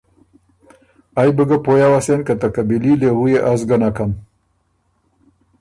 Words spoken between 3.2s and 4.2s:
يې از ګه نکم،